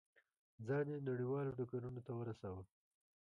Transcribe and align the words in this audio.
ځان 0.67 0.85
یې 0.93 1.05
نړیوالو 1.09 1.55
ډګرونو 1.57 2.01
ته 2.07 2.11
ورساوه. 2.19 2.63